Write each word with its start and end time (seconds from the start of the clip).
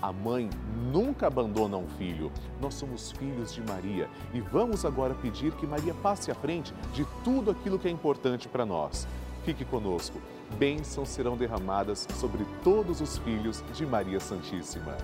A 0.00 0.12
mãe 0.12 0.48
nunca 0.92 1.26
abandona 1.26 1.76
um 1.76 1.88
filho. 1.88 2.30
Nós 2.60 2.74
somos 2.74 3.10
filhos 3.10 3.52
de 3.52 3.60
Maria 3.62 4.08
e 4.32 4.40
vamos 4.40 4.84
agora 4.84 5.14
pedir 5.14 5.52
que 5.52 5.66
Maria 5.66 5.92
passe 5.94 6.30
à 6.30 6.34
frente 6.34 6.72
de 6.92 7.04
tudo 7.24 7.50
aquilo 7.50 7.78
que 7.78 7.88
é 7.88 7.90
importante 7.90 8.48
para 8.48 8.64
nós. 8.64 9.08
Fique 9.44 9.64
conosco. 9.64 10.20
Bênçãos 10.56 11.08
serão 11.08 11.36
derramadas 11.36 12.06
sobre 12.14 12.46
todos 12.62 13.00
os 13.00 13.18
filhos 13.18 13.62
de 13.74 13.84
Maria 13.84 14.20
Santíssima. 14.20 14.96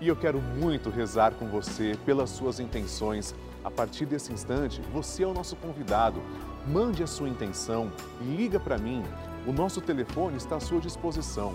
E 0.00 0.08
eu 0.08 0.16
quero 0.16 0.38
muito 0.40 0.90
rezar 0.90 1.32
com 1.32 1.46
você 1.46 1.96
pelas 2.04 2.28
suas 2.28 2.60
intenções. 2.60 3.34
A 3.64 3.70
partir 3.70 4.04
desse 4.04 4.32
instante, 4.32 4.82
você 4.92 5.22
é 5.22 5.26
o 5.26 5.32
nosso 5.32 5.56
convidado. 5.56 6.20
Mande 6.66 7.02
a 7.02 7.06
sua 7.06 7.28
intenção, 7.28 7.90
liga 8.20 8.60
para 8.60 8.76
mim. 8.76 9.02
O 9.46 9.52
nosso 9.52 9.80
telefone 9.80 10.36
está 10.36 10.56
à 10.56 10.60
sua 10.60 10.78
disposição. 10.78 11.54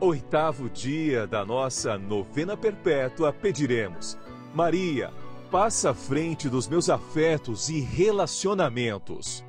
oitavo 0.00 0.70
dia 0.70 1.26
da 1.26 1.44
nossa 1.44 1.98
novena 1.98 2.56
perpétua, 2.56 3.32
pediremos: 3.32 4.16
Maria, 4.54 5.12
passa 5.50 5.90
à 5.90 5.94
frente 5.94 6.48
dos 6.48 6.68
meus 6.68 6.88
afetos 6.88 7.68
e 7.68 7.80
relacionamentos. 7.80 9.44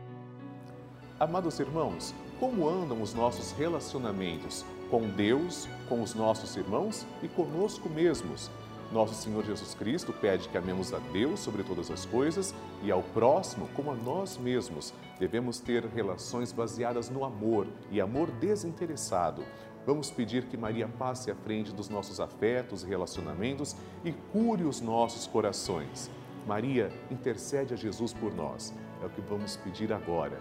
Amados 1.20 1.60
irmãos, 1.60 2.16
como 2.40 2.68
andam 2.68 3.02
os 3.02 3.14
nossos 3.14 3.52
relacionamentos 3.52 4.66
com 4.90 5.08
Deus, 5.10 5.68
com 5.88 6.02
os 6.02 6.16
nossos 6.16 6.56
irmãos 6.56 7.06
e 7.22 7.28
conosco 7.28 7.90
mesmos? 7.90 8.50
Nosso 8.92 9.14
Senhor 9.14 9.46
Jesus 9.46 9.76
Cristo 9.76 10.12
pede 10.12 10.50
que 10.50 10.58
amemos 10.58 10.92
a 10.94 10.98
Deus 11.14 11.42
sobre 11.42 11.62
todas 11.62 11.92
as 11.92 12.06
coisas 12.06 12.56
e 12.82 12.90
ao 12.90 13.04
próximo 13.04 13.70
como 13.76 13.92
a 13.92 13.96
nós 13.96 14.36
mesmos. 14.36 14.96
Devemos 15.20 15.60
ter 15.60 15.86
relações 15.86 16.52
baseadas 16.52 17.08
no 17.08 17.24
amor 17.24 17.68
e 17.92 18.02
amor 18.02 18.32
desinteressado. 18.32 19.44
Vamos 19.90 20.12
pedir 20.12 20.44
que 20.44 20.56
Maria 20.56 20.88
passe 20.88 21.32
à 21.32 21.36
frente 21.36 21.74
dos 21.74 21.90
nossos 21.90 22.20
afetos 22.20 22.84
e 22.84 22.88
relacionamentos 22.88 23.76
e 24.06 24.12
cure 24.12 24.64
os 24.64 24.80
nossos 24.80 25.26
corações. 25.26 26.12
Maria, 26.46 26.92
intercede 27.10 27.74
a 27.74 27.76
Jesus 27.76 28.14
por 28.14 28.32
nós. 28.32 28.72
É 29.02 29.08
o 29.08 29.10
que 29.10 29.20
vamos 29.20 29.58
pedir 29.58 29.92
agora. 29.92 30.40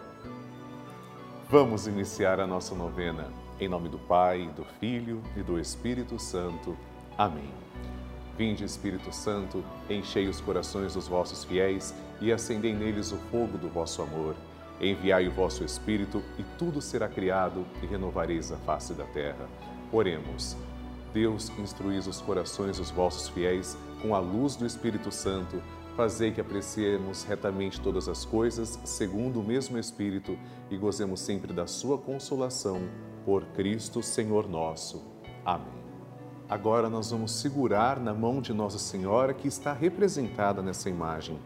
Vamos 1.48 1.86
iniciar 1.86 2.40
a 2.40 2.46
nossa 2.46 2.74
novena. 2.74 3.32
Em 3.58 3.70
nome 3.70 3.88
do 3.88 3.98
Pai, 3.98 4.52
do 4.54 4.66
Filho 4.78 5.22
e 5.34 5.42
do 5.42 5.58
Espírito 5.58 6.18
Santo. 6.18 6.76
Amém. 7.16 7.50
Vinde, 8.36 8.64
Espírito 8.64 9.10
Santo, 9.14 9.64
enchei 9.88 10.28
os 10.28 10.42
corações 10.42 10.92
dos 10.92 11.08
vossos 11.08 11.42
fiéis 11.44 11.94
e 12.20 12.30
acendei 12.30 12.74
neles 12.74 13.12
o 13.12 13.16
fogo 13.16 13.56
do 13.56 13.70
vosso 13.70 14.02
amor. 14.02 14.36
Enviai 14.80 15.26
o 15.28 15.32
vosso 15.32 15.64
Espírito 15.64 16.22
e 16.38 16.44
tudo 16.58 16.80
será 16.80 17.08
criado 17.08 17.66
e 17.82 17.86
renovareis 17.86 18.52
a 18.52 18.56
face 18.58 18.94
da 18.94 19.04
terra. 19.04 19.48
Oremos. 19.92 20.56
Deus, 21.12 21.50
instruís 21.58 22.06
os 22.06 22.20
corações 22.20 22.78
dos 22.78 22.90
vossos 22.90 23.28
fiéis 23.28 23.76
com 24.02 24.14
a 24.14 24.18
luz 24.18 24.56
do 24.56 24.66
Espírito 24.66 25.10
Santo 25.10 25.60
Fazei 25.98 26.30
que 26.30 26.40
apreciemos 26.40 27.24
retamente 27.24 27.80
todas 27.80 28.08
as 28.08 28.24
coisas, 28.24 28.78
segundo 28.84 29.40
o 29.40 29.42
mesmo 29.42 29.76
Espírito, 29.76 30.38
e 30.70 30.76
gozemos 30.76 31.18
sempre 31.18 31.52
da 31.52 31.66
Sua 31.66 31.98
consolação. 31.98 32.82
Por 33.24 33.44
Cristo, 33.46 34.00
Senhor 34.00 34.48
nosso. 34.48 35.02
Amém. 35.44 35.82
Agora 36.48 36.88
nós 36.88 37.10
vamos 37.10 37.32
segurar 37.32 37.98
na 37.98 38.14
mão 38.14 38.40
de 38.40 38.54
Nossa 38.54 38.78
Senhora, 38.78 39.34
que 39.34 39.48
está 39.48 39.72
representada 39.72 40.62
nessa 40.62 40.88
imagem. 40.88 41.36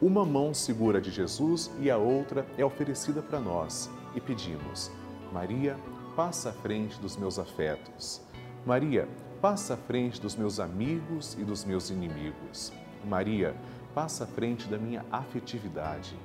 Uma 0.00 0.24
mão 0.24 0.54
segura 0.54 1.00
de 1.00 1.10
Jesus 1.10 1.72
e 1.80 1.90
a 1.90 1.96
outra 1.96 2.46
é 2.56 2.64
oferecida 2.64 3.20
para 3.20 3.40
nós. 3.40 3.90
E 4.14 4.20
pedimos: 4.20 4.92
Maria, 5.32 5.76
passa 6.14 6.50
à 6.50 6.52
frente 6.52 7.00
dos 7.00 7.16
meus 7.16 7.36
afetos. 7.36 8.20
Maria, 8.64 9.08
passa 9.40 9.74
à 9.74 9.76
frente 9.76 10.20
dos 10.20 10.36
meus 10.36 10.60
amigos 10.60 11.34
e 11.34 11.42
dos 11.42 11.64
meus 11.64 11.90
inimigos. 11.90 12.72
Maria, 13.04 13.56
passa 13.92 14.22
à 14.22 14.26
frente 14.28 14.68
da 14.68 14.78
minha 14.78 15.04
afetividade. 15.10 16.16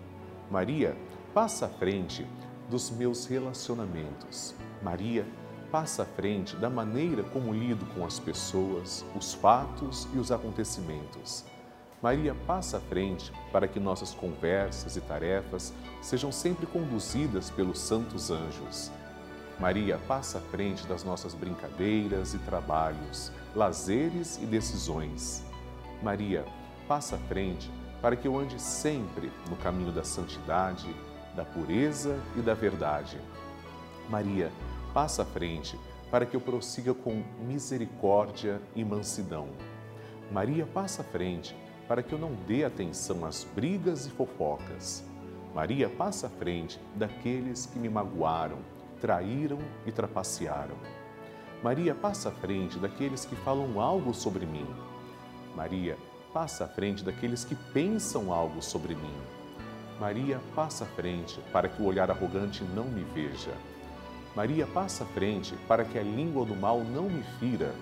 Maria, 0.51 0.95
passa 1.33 1.65
à 1.65 1.69
frente 1.69 2.27
dos 2.69 2.91
meus 2.91 3.25
relacionamentos. 3.25 4.53
Maria, 4.83 5.25
passa 5.71 6.03
à 6.03 6.05
frente 6.05 6.55
da 6.57 6.69
maneira 6.69 7.23
como 7.23 7.51
lido 7.51 7.87
com 7.95 8.05
as 8.05 8.19
pessoas, 8.19 9.03
os 9.15 9.33
fatos 9.33 10.07
e 10.13 10.19
os 10.19 10.31
acontecimentos. 10.31 11.43
Maria 12.03 12.35
passa 12.45 12.79
à 12.79 12.81
frente 12.81 13.31
para 13.49 13.65
que 13.65 13.79
nossas 13.79 14.13
conversas 14.13 14.97
e 14.97 15.01
tarefas 15.01 15.73
sejam 16.01 16.33
sempre 16.33 16.65
conduzidas 16.65 17.49
pelos 17.49 17.79
santos 17.79 18.29
anjos. 18.29 18.91
Maria 19.57 19.97
passa 20.05 20.39
à 20.39 20.41
frente 20.41 20.85
das 20.85 21.05
nossas 21.05 21.33
brincadeiras 21.33 22.33
e 22.33 22.39
trabalhos, 22.39 23.31
lazeres 23.55 24.37
e 24.43 24.45
decisões. 24.45 25.45
Maria 26.01 26.43
passa 26.89 27.15
à 27.15 27.19
frente 27.19 27.71
para 28.01 28.17
que 28.17 28.27
eu 28.27 28.37
ande 28.37 28.61
sempre 28.61 29.31
no 29.49 29.55
caminho 29.55 29.93
da 29.93 30.03
santidade, 30.03 30.93
da 31.37 31.45
pureza 31.45 32.19
e 32.35 32.41
da 32.41 32.53
verdade. 32.53 33.17
Maria, 34.09 34.51
passa 34.93 35.21
à 35.21 35.25
frente 35.25 35.79
para 36.11 36.25
que 36.25 36.35
eu 36.35 36.41
prossiga 36.41 36.93
com 36.93 37.23
misericórdia 37.47 38.61
e 38.75 38.83
mansidão. 38.83 39.47
Maria 40.29 40.65
passa 40.65 41.01
à 41.01 41.05
frente 41.05 41.55
para 41.93 42.01
que 42.01 42.11
eu 42.11 42.17
não 42.17 42.33
dê 42.47 42.65
atenção 42.65 43.23
às 43.23 43.43
brigas 43.43 44.07
e 44.07 44.09
fofocas. 44.09 45.05
Maria 45.53 45.87
passa 45.87 46.25
à 46.25 46.29
frente 46.31 46.79
daqueles 46.95 47.67
que 47.67 47.77
me 47.77 47.87
magoaram, 47.87 48.57
traíram 48.99 49.59
e 49.85 49.91
trapacearam. 49.91 50.75
Maria 51.61 51.93
passa 51.93 52.29
à 52.29 52.31
frente 52.31 52.79
daqueles 52.79 53.25
que 53.25 53.35
falam 53.35 53.79
algo 53.79 54.11
sobre 54.11 54.43
mim. 54.43 54.65
Maria 55.55 55.95
passa 56.33 56.65
à 56.65 56.67
frente 56.67 57.03
daqueles 57.03 57.45
que 57.45 57.53
pensam 57.53 58.33
algo 58.33 58.59
sobre 58.59 58.95
mim. 58.95 59.15
Maria 59.99 60.41
passa 60.55 60.85
à 60.85 60.87
frente 60.87 61.39
para 61.51 61.69
que 61.69 61.79
o 61.79 61.85
olhar 61.85 62.09
arrogante 62.09 62.63
não 62.63 62.85
me 62.85 63.03
veja. 63.03 63.53
Maria 64.35 64.65
passa 64.65 65.03
à 65.03 65.07
frente 65.09 65.55
para 65.67 65.85
que 65.85 65.99
a 65.99 66.01
língua 66.01 66.43
do 66.43 66.55
mal 66.55 66.79
não 66.79 67.07
me 67.07 67.21
fira. 67.39 67.75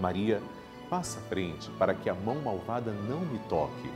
Maria 0.00 0.40
passa 0.40 0.57
à 0.90 1.02
frente 1.02 1.70
para 1.78 1.94
que 1.94 2.08
a 2.08 2.14
mão 2.14 2.36
malvada 2.36 2.90
não 2.90 3.20
me 3.20 3.38
toque. 3.48 3.90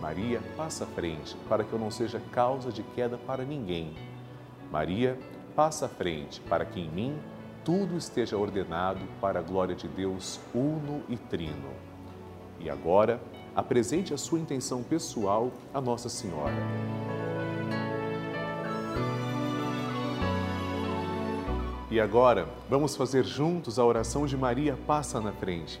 Maria 0.00 0.40
passa 0.56 0.86
frente 0.86 1.36
para 1.48 1.64
que 1.64 1.72
eu 1.72 1.78
não 1.78 1.90
seja 1.90 2.20
causa 2.32 2.72
de 2.72 2.82
queda 2.82 3.18
para 3.18 3.44
ninguém. 3.44 3.94
Maria 4.70 5.18
passa 5.54 5.88
frente 5.88 6.40
para 6.42 6.64
que 6.64 6.80
em 6.80 6.90
mim 6.90 7.18
tudo 7.64 7.96
esteja 7.96 8.36
ordenado 8.36 9.00
para 9.20 9.40
a 9.40 9.42
glória 9.42 9.74
de 9.74 9.86
Deus 9.86 10.40
uno 10.54 11.02
e 11.08 11.16
trino. 11.16 11.70
E 12.58 12.70
agora, 12.70 13.20
apresente 13.54 14.14
a 14.14 14.18
sua 14.18 14.38
intenção 14.38 14.82
pessoal 14.82 15.50
a 15.74 15.80
Nossa 15.80 16.08
Senhora. 16.08 16.54
E 21.90 22.00
agora, 22.00 22.48
vamos 22.68 22.94
fazer 22.94 23.24
juntos 23.24 23.78
a 23.78 23.84
oração 23.84 24.24
de 24.24 24.36
Maria 24.36 24.78
Passa 24.86 25.20
na 25.20 25.32
Frente. 25.32 25.80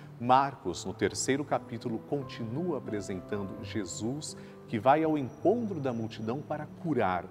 Marcos, 0.21 0.85
no 0.85 0.93
terceiro 0.93 1.43
capítulo, 1.43 1.97
continua 1.97 2.77
apresentando 2.77 3.65
Jesus 3.65 4.37
que 4.67 4.77
vai 4.77 5.03
ao 5.03 5.17
encontro 5.17 5.79
da 5.79 5.91
multidão 5.91 6.43
para 6.43 6.67
curar. 6.83 7.25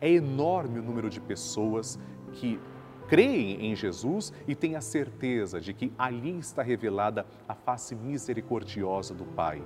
É 0.00 0.08
enorme 0.08 0.78
o 0.78 0.82
número 0.84 1.10
de 1.10 1.20
pessoas 1.20 1.98
que 2.34 2.60
creem 3.08 3.66
em 3.66 3.74
Jesus 3.74 4.32
e 4.46 4.54
têm 4.54 4.76
a 4.76 4.80
certeza 4.80 5.60
de 5.60 5.72
que 5.72 5.92
ali 5.98 6.38
está 6.38 6.62
revelada 6.62 7.26
a 7.48 7.56
face 7.56 7.96
misericordiosa 7.96 9.12
do 9.12 9.24
Pai. 9.24 9.60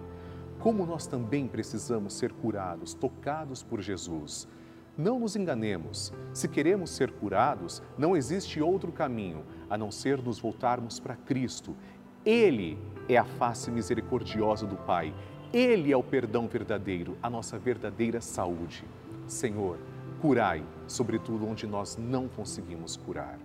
Como 0.58 0.86
nós 0.86 1.06
também 1.06 1.46
precisamos 1.46 2.14
ser 2.14 2.32
curados, 2.32 2.94
tocados 2.94 3.62
por 3.62 3.82
Jesus. 3.82 4.48
Não 4.96 5.20
nos 5.20 5.36
enganemos, 5.36 6.10
se 6.32 6.48
queremos 6.48 6.90
ser 6.90 7.12
curados, 7.12 7.82
não 7.98 8.16
existe 8.16 8.62
outro 8.62 8.92
caminho 8.92 9.44
a 9.68 9.76
não 9.76 9.90
ser 9.90 10.22
nos 10.22 10.38
voltarmos 10.38 10.98
para 11.00 11.16
Cristo 11.16 11.76
ele 12.24 12.78
é 13.08 13.16
a 13.16 13.24
face 13.24 13.70
misericordiosa 13.70 14.66
do 14.66 14.76
Pai. 14.76 15.12
Ele 15.52 15.92
é 15.92 15.96
o 15.96 16.02
perdão 16.02 16.46
verdadeiro, 16.46 17.16
a 17.22 17.28
nossa 17.28 17.58
verdadeira 17.58 18.20
saúde. 18.20 18.84
Senhor, 19.26 19.78
curai, 20.20 20.64
sobretudo 20.86 21.46
onde 21.46 21.66
nós 21.66 21.96
não 21.96 22.28
conseguimos 22.28 22.96
curar. 22.96 23.38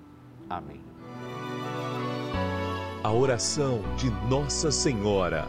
Amém. 0.50 0.82
A 3.04 3.12
oração 3.12 3.82
de 3.98 4.10
Nossa 4.30 4.72
Senhora. 4.72 5.46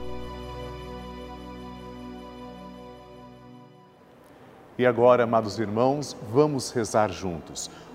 E 4.77 4.87
agora, 4.87 5.25
amados 5.25 5.59
irmãos, 5.59 6.17
vamos 6.33 6.71
rezar 6.71 7.11
juntos. 7.11 7.69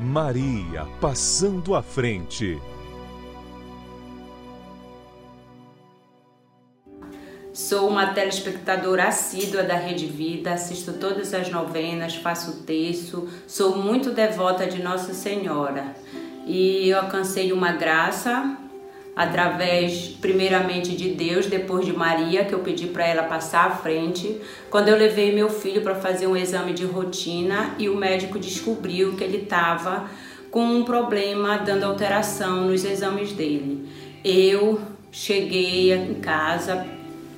Maria 0.00 0.86
passando 1.00 1.74
à 1.74 1.82
frente. 1.82 2.60
Sou 7.52 7.88
uma 7.88 8.14
telespectadora 8.14 9.08
assídua 9.08 9.64
da 9.64 9.74
Rede 9.74 10.06
Vida, 10.06 10.52
assisto 10.52 10.92
todas 10.92 11.34
as 11.34 11.50
novenas, 11.50 12.14
faço 12.14 12.62
texto, 12.62 13.28
sou 13.48 13.76
muito 13.76 14.12
devota 14.12 14.68
de 14.68 14.80
Nossa 14.80 15.12
Senhora. 15.12 15.96
E 16.46 16.88
eu 16.88 17.00
alcancei 17.00 17.52
uma 17.52 17.72
graça 17.72 18.56
através, 19.18 20.16
primeiramente, 20.20 20.94
de 20.94 21.10
Deus, 21.10 21.46
depois 21.46 21.84
de 21.84 21.92
Maria, 21.92 22.44
que 22.44 22.54
eu 22.54 22.60
pedi 22.60 22.86
para 22.86 23.04
ela 23.04 23.24
passar 23.24 23.66
à 23.66 23.70
frente, 23.70 24.40
quando 24.70 24.88
eu 24.88 24.96
levei 24.96 25.34
meu 25.34 25.50
filho 25.50 25.82
para 25.82 25.96
fazer 25.96 26.28
um 26.28 26.36
exame 26.36 26.72
de 26.72 26.84
rotina 26.84 27.74
e 27.80 27.88
o 27.88 27.96
médico 27.96 28.38
descobriu 28.38 29.16
que 29.16 29.24
ele 29.24 29.38
estava 29.38 30.08
com 30.52 30.64
um 30.64 30.84
problema 30.84 31.58
dando 31.58 31.82
alteração 31.82 32.68
nos 32.68 32.84
exames 32.84 33.32
dele. 33.32 33.88
Eu 34.24 34.80
cheguei 35.10 35.92
em 35.92 36.14
casa, 36.14 36.86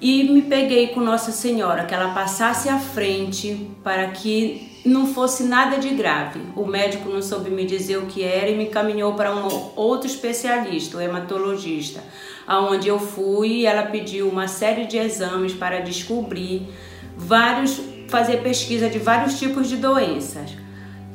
e 0.02 0.24
me 0.24 0.42
peguei 0.42 0.88
com 0.88 1.00
Nossa 1.00 1.32
Senhora, 1.32 1.84
que 1.84 1.94
ela 1.94 2.12
passasse 2.12 2.68
à 2.68 2.78
frente 2.78 3.68
para 3.82 4.08
que 4.08 4.69
não 4.84 5.06
fosse 5.06 5.44
nada 5.44 5.78
de 5.78 5.90
grave. 5.90 6.40
O 6.56 6.64
médico 6.66 7.08
não 7.08 7.20
soube 7.20 7.50
me 7.50 7.64
dizer 7.64 7.98
o 7.98 8.06
que 8.06 8.22
era 8.22 8.48
e 8.48 8.56
me 8.56 8.66
caminhou 8.66 9.14
para 9.14 9.34
um 9.34 9.70
outro 9.76 10.06
especialista, 10.06 10.96
o 10.96 11.00
hematologista, 11.00 12.02
aonde 12.46 12.88
eu 12.88 12.98
fui 12.98 13.48
e 13.48 13.66
ela 13.66 13.84
pediu 13.84 14.28
uma 14.28 14.48
série 14.48 14.86
de 14.86 14.96
exames 14.96 15.52
para 15.52 15.80
descobrir 15.80 16.68
vários, 17.16 17.80
fazer 18.08 18.38
pesquisa 18.38 18.88
de 18.88 18.98
vários 18.98 19.38
tipos 19.38 19.68
de 19.68 19.76
doenças. 19.76 20.50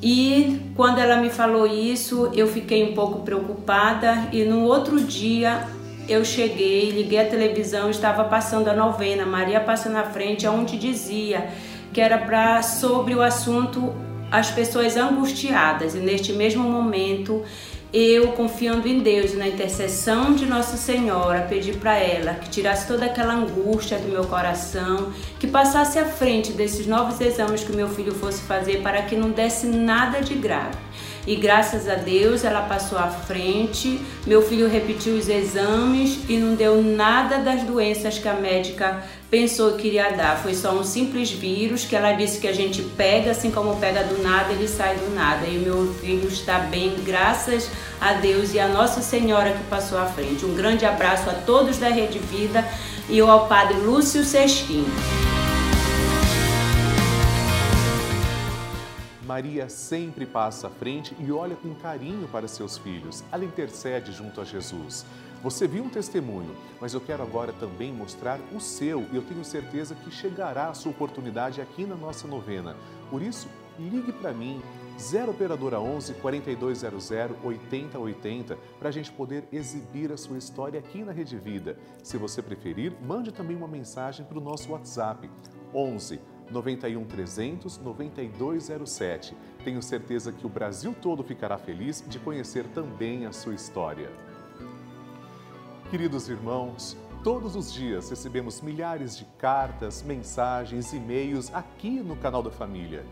E 0.02 0.72
quando 0.76 1.00
ela 1.00 1.18
me 1.18 1.30
falou 1.30 1.66
isso, 1.66 2.30
eu 2.34 2.48
fiquei 2.48 2.84
um 2.84 2.94
pouco 2.94 3.22
preocupada 3.22 4.28
e 4.32 4.44
no 4.44 4.64
outro 4.64 5.00
dia 5.00 5.68
eu 6.08 6.24
cheguei, 6.24 6.92
liguei 6.92 7.20
a 7.20 7.26
televisão, 7.26 7.90
estava 7.90 8.26
passando 8.26 8.68
a 8.68 8.76
novena, 8.76 9.26
Maria 9.26 9.60
passa 9.60 9.90
na 9.90 10.04
frente, 10.04 10.46
onde 10.48 10.78
dizia 10.78 11.50
que 11.96 12.02
era 12.02 12.18
para 12.18 12.62
sobre 12.62 13.16
o 13.16 13.22
assunto 13.22 13.96
as 14.30 14.52
pessoas 14.52 14.98
angustiadas. 14.98 15.96
E 15.96 16.00
neste 16.00 16.34
mesmo 16.34 16.62
momento, 16.62 17.42
eu 17.94 18.34
confiando 18.34 18.86
em 18.86 19.00
Deus 19.00 19.34
na 19.34 19.48
intercessão 19.48 20.34
de 20.34 20.46
Nossa 20.46 20.76
Senhora, 20.76 21.48
pedi 21.48 21.72
para 21.72 21.96
ela 21.96 22.34
que 22.34 22.50
tirasse 22.50 22.86
toda 22.86 23.06
aquela 23.06 23.34
angústia 23.34 23.98
do 23.98 24.10
meu 24.10 24.26
coração, 24.26 25.14
que 25.40 25.48
passasse 25.48 25.98
à 25.98 26.04
frente 26.04 26.52
desses 26.52 26.86
novos 26.86 27.22
exames 27.22 27.64
que 27.64 27.72
meu 27.72 27.88
filho 27.88 28.14
fosse 28.14 28.42
fazer 28.42 28.82
para 28.82 29.02
que 29.04 29.16
não 29.16 29.32
desse 29.32 29.66
nada 29.66 30.20
de 30.20 30.34
grave 30.34 30.76
e 31.28 31.36
graças 31.36 31.88
a 31.90 31.96
Deus 31.96 32.44
ela 32.44 32.62
passou 32.62 32.98
à 32.98 33.08
frente. 33.08 34.00
Meu 34.26 34.42
filho 34.42 34.70
repetiu 34.70 35.16
os 35.16 35.28
exames 35.28 36.20
e 36.30 36.38
não 36.38 36.56
deu 36.56 36.82
nada 36.82 37.40
das 37.40 37.64
doenças 37.64 38.20
que 38.20 38.28
a 38.28 38.34
médica 38.34 39.04
pensou 39.30 39.74
que 39.74 39.88
iria 39.88 40.12
dar. 40.12 40.38
Foi 40.42 40.54
só 40.54 40.72
um 40.72 40.84
simples 40.84 41.32
vírus 41.32 41.86
que 41.86 41.96
ela 41.96 42.14
disse 42.14 42.40
que 42.40 42.48
a 42.48 42.54
gente 42.54 42.82
pega, 42.82 43.32
assim 43.32 43.52
como 43.52 43.78
pega 43.78 44.04
do 44.04 44.22
nada, 44.22 44.52
ele 44.54 44.68
sai 44.68 44.96
do 44.96 45.14
nada. 45.14 45.46
E 45.46 45.58
meu 45.58 45.94
filho 45.96 46.28
está 46.28 46.60
bem, 46.60 46.96
graças 47.04 47.70
a 48.00 48.14
Deus 48.14 48.54
e 48.54 48.60
a 48.60 48.68
Nossa 48.68 49.02
Senhora 49.02 49.52
que 49.52 49.64
passou 49.66 49.98
à 49.98 50.06
frente. 50.06 50.46
Um 50.46 50.56
grande 50.56 50.86
abraço 50.86 51.30
a 51.30 51.34
todos 51.34 51.78
da 51.78 51.90
Rede 51.90 52.20
Vida 52.20 52.66
e 53.10 53.20
ao 53.20 53.48
Padre 53.48 53.78
Lúcio 53.78 54.24
Sesquim. 54.24 54.86
Maria 59.26 59.68
sempre 59.68 60.26
passa 60.26 60.68
à 60.68 60.70
frente 60.70 61.16
e 61.20 61.32
olha 61.32 61.56
com 61.56 61.74
carinho 61.74 62.28
para 62.28 62.48
seus 62.48 62.78
filhos. 62.78 63.24
Ela 63.32 63.44
intercede 63.44 64.12
junto 64.12 64.40
a 64.40 64.46
Jesus. 64.46 65.04
Você 65.44 65.68
viu 65.68 65.84
um 65.84 65.90
testemunho, 65.90 66.56
mas 66.82 66.94
eu 66.94 67.02
quero 67.02 67.22
agora 67.22 67.54
também 67.54 67.94
mostrar 67.94 68.40
o 68.54 68.60
seu 68.60 69.06
e 69.12 69.16
eu 69.16 69.22
tenho 69.22 69.46
certeza 69.46 69.94
que 69.94 70.10
chegará 70.10 70.70
a 70.70 70.74
sua 70.74 70.92
oportunidade 70.92 71.62
aqui 71.62 71.86
na 71.86 71.96
nossa 71.96 72.28
novena. 72.28 72.76
Por 73.10 73.22
isso, 73.22 73.48
ligue 73.78 74.12
para 74.12 74.34
mim, 74.34 74.62
0 74.98 75.32
Operadora 75.32 75.80
11 75.80 76.14
4200 76.16 77.12
8080, 77.44 78.58
para 78.80 78.90
a 78.90 78.92
gente 78.92 79.12
poder 79.12 79.48
exibir 79.52 80.12
a 80.12 80.18
sua 80.18 80.38
história 80.38 80.80
aqui 80.80 81.04
na 81.04 81.12
Rede 81.12 81.38
Vida. 81.38 81.78
Se 82.02 82.18
você 82.18 82.42
preferir, 82.42 82.94
mande 83.06 83.32
também 83.32 83.56
uma 83.56 83.68
mensagem 83.68 84.26
para 84.26 84.38
o 84.38 84.42
nosso 84.42 84.72
WhatsApp, 84.72 85.30
11 85.74 86.20
91 86.50 87.06
300 87.06 87.78
9207. 87.80 89.36
Tenho 89.64 89.82
certeza 89.82 90.32
que 90.32 90.46
o 90.46 90.50
Brasil 90.50 90.96
todo 91.02 91.24
ficará 91.24 91.58
feliz 91.58 92.04
de 92.08 92.20
conhecer 92.20 92.66
também 92.68 93.26
a 93.26 93.32
sua 93.32 93.54
história. 93.54 94.10
Queridos 95.92 96.28
irmãos, 96.28 96.98
todos 97.24 97.56
os 97.56 97.72
dias 97.72 98.10
recebemos 98.10 98.60
milhares 98.60 99.16
de 99.16 99.24
cartas, 99.38 100.02
mensagens, 100.02 100.92
e-mails 100.94 101.54
aqui 101.54 102.00
no 102.00 102.16
canal 102.16 102.42
da 102.42 102.50
família. 102.50 103.06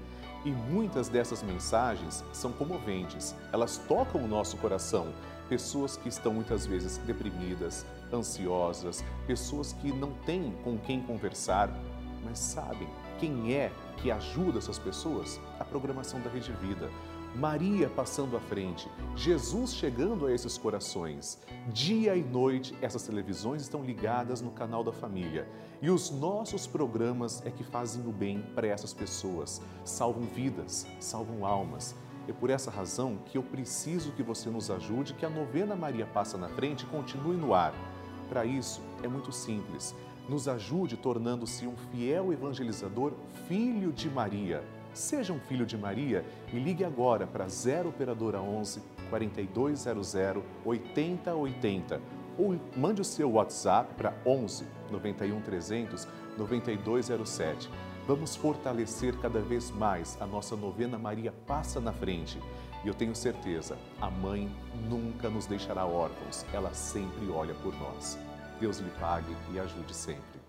E 0.44 0.50
muitas 0.50 1.08
dessas 1.08 1.44
mensagens 1.44 2.24
são 2.34 2.52
comoventes, 2.52 3.36
elas 3.54 3.78
tocam 3.88 4.24
o 4.24 4.28
nosso 4.28 4.58
coração. 4.58 5.14
Pessoas 5.48 5.96
que 5.96 6.10
estão 6.10 6.34
muitas 6.34 6.66
vezes 6.66 6.98
deprimidas, 6.98 7.86
ansiosas, 8.12 9.04
pessoas 9.28 9.72
que 9.74 9.94
não 9.94 10.12
têm 10.26 10.52
com 10.64 10.76
quem 10.76 11.00
conversar, 11.04 11.70
mas 12.26 12.40
sabem 12.40 12.90
quem 13.24 13.54
é 13.54 13.72
que 14.02 14.12
ajuda 14.12 14.58
essas 14.58 14.78
pessoas? 14.78 15.40
A 15.58 15.64
programação 15.64 16.20
da 16.20 16.30
Rede 16.30 16.52
Vida. 16.54 16.90
Maria 17.36 17.90
passando 17.90 18.38
à 18.38 18.40
frente, 18.40 18.88
Jesus 19.16 19.74
chegando 19.74 20.28
a 20.28 20.32
esses 20.32 20.56
corações. 20.56 21.40
Dia 21.70 22.16
e 22.16 22.24
noite, 22.24 22.78
essas 22.80 23.04
televisões 23.04 23.64
estão 23.64 23.84
ligadas 23.84 24.40
no 24.40 24.52
canal 24.52 24.84
da 24.84 24.92
família. 24.92 25.48
E 25.82 25.90
os 25.90 26.12
nossos 26.12 26.68
programas 26.68 27.44
é 27.44 27.50
que 27.50 27.64
fazem 27.64 28.06
o 28.06 28.12
bem 28.12 28.44
para 28.54 28.68
essas 28.68 28.94
pessoas, 28.94 29.62
salvam 29.84 30.24
vidas, 30.24 30.86
salvam 31.00 31.44
almas. 31.44 31.96
É 32.28 32.32
por 32.32 32.52
essa 32.52 32.70
razão 32.70 33.18
que 33.26 33.38
eu 33.38 33.44
preciso 33.44 34.12
que 34.12 34.22
você 34.22 34.50
nos 34.50 34.70
ajude, 34.70 35.16
que 35.16 35.26
a 35.26 35.30
novena 35.30 35.76
Maria 35.76 36.06
Passa 36.06 36.38
na 36.38 36.50
Frente 36.50 36.86
continue 36.86 37.36
no 37.36 37.54
ar. 37.54 37.74
Para 38.30 38.46
isso, 38.46 38.80
é 39.02 39.08
muito 39.08 39.32
simples 39.32 39.96
nos 40.28 40.48
ajude 40.48 40.96
tornando-se 40.96 41.68
um 41.68 41.76
fiel 41.92 42.32
evangelizador, 42.32 43.14
filho 43.48 43.92
de 43.92 44.10
Maria. 44.10 44.64
Seja 44.94 45.34
um 45.34 45.40
filho 45.40 45.66
de 45.66 45.78
Maria 45.78 46.24
e 46.52 46.60
ligue 46.60 46.84
agora 46.84 47.26
para 47.26 47.48
0 47.48 47.90
Operadora 47.90 48.40
11 48.40 48.82
4200 49.10 50.16
8080 50.64 52.02
ou 52.38 52.60
mande 52.76 53.02
o 53.02 53.06
seu 53.06 53.32
WhatsApp 53.32 53.94
para 53.96 54.14
11 54.26 54.66
91 54.92 55.42
300 55.42 56.08
9207. 56.38 57.70
Vamos 58.08 58.36
fortalecer 58.36 59.18
cada 59.20 59.40
vez 59.40 59.72
mais 59.72 60.18
a 60.20 60.26
nossa 60.26 60.56
novena 60.56 60.98
Maria 60.98 61.32
Passa 61.48 61.80
na 61.80 61.94
Frente. 61.94 62.40
E 62.84 62.88
eu 62.88 62.94
tenho 62.94 63.16
certeza, 63.16 63.78
a 64.02 64.10
mãe 64.10 64.52
nunca 64.90 65.30
nos 65.30 65.46
deixará 65.46 65.86
órfãos, 65.86 66.46
ela 66.52 66.74
sempre 66.74 67.30
olha 67.30 67.54
por 67.56 67.74
nós. 67.80 68.20
Deus 68.60 68.80
lhe 68.80 68.90
pague 69.00 69.34
e 69.54 69.60
ajude 69.60 69.94
sempre. 69.94 70.42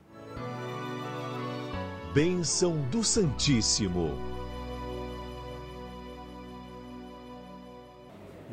Bênção 2.12 2.76
do 2.90 3.04
Santíssimo. 3.04 4.33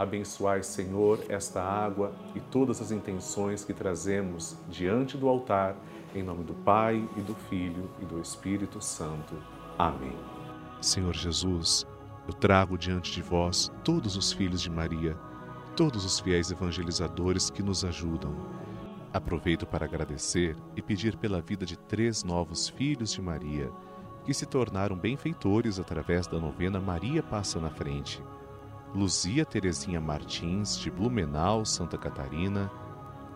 Abençoai, 0.00 0.62
Senhor, 0.62 1.20
esta 1.28 1.62
água 1.62 2.12
e 2.34 2.40
todas 2.40 2.80
as 2.80 2.90
intenções 2.90 3.64
que 3.64 3.74
trazemos 3.74 4.56
diante 4.68 5.16
do 5.16 5.28
altar, 5.28 5.76
em 6.14 6.22
nome 6.22 6.44
do 6.44 6.54
Pai 6.54 7.06
e 7.16 7.20
do 7.20 7.34
Filho 7.34 7.90
e 8.00 8.04
do 8.04 8.20
Espírito 8.20 8.80
Santo. 8.80 9.34
Amém. 9.78 10.16
Senhor 10.80 11.14
Jesus, 11.14 11.86
eu 12.26 12.32
trago 12.32 12.78
diante 12.78 13.12
de 13.12 13.20
vós 13.20 13.70
todos 13.84 14.16
os 14.16 14.32
filhos 14.32 14.62
de 14.62 14.70
Maria 14.70 15.16
todos 15.80 16.04
os 16.04 16.20
fiéis 16.20 16.50
evangelizadores 16.50 17.48
que 17.48 17.62
nos 17.62 17.86
ajudam. 17.86 18.36
Aproveito 19.14 19.66
para 19.66 19.86
agradecer 19.86 20.54
e 20.76 20.82
pedir 20.82 21.16
pela 21.16 21.40
vida 21.40 21.64
de 21.64 21.74
três 21.74 22.22
novos 22.22 22.68
filhos 22.68 23.12
de 23.12 23.22
Maria, 23.22 23.70
que 24.22 24.34
se 24.34 24.44
tornaram 24.44 24.94
benfeitores 24.94 25.78
através 25.78 26.26
da 26.26 26.38
novena 26.38 26.78
Maria 26.78 27.22
Passa 27.22 27.58
na 27.58 27.70
Frente. 27.70 28.22
Luzia 28.94 29.44
Terezinha 29.44 30.00
Martins, 30.00 30.76
de 30.76 30.90
Blumenau, 30.90 31.64
Santa 31.64 31.96
Catarina, 31.96 32.70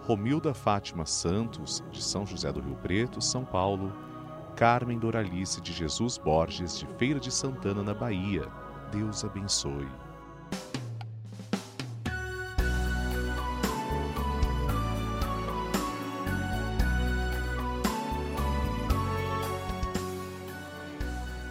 Romilda 0.02 0.52
Fátima 0.52 1.06
Santos, 1.06 1.82
de 1.92 2.02
São 2.02 2.26
José 2.26 2.52
do 2.52 2.60
Rio 2.60 2.74
Preto, 2.76 3.20
São 3.20 3.44
Paulo, 3.44 3.92
Carmen 4.56 4.98
Doralice 4.98 5.60
de 5.60 5.72
Jesus 5.72 6.18
Borges, 6.18 6.78
de 6.78 6.86
Feira 6.98 7.20
de 7.20 7.30
Santana, 7.30 7.82
na 7.82 7.94
Bahia. 7.94 8.48
Deus 8.90 9.24
abençoe. 9.24 9.88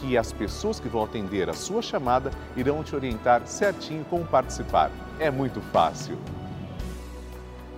que 0.00 0.16
as 0.18 0.32
pessoas 0.32 0.78
que 0.80 0.88
vão 0.88 1.04
atender 1.04 1.48
a 1.48 1.54
sua 1.54 1.82
chamada 1.82 2.30
irão 2.56 2.82
te 2.82 2.94
orientar 2.94 3.46
certinho 3.46 4.04
como 4.04 4.24
participar. 4.24 4.90
É 5.18 5.30
muito 5.30 5.60
fácil. 5.72 6.18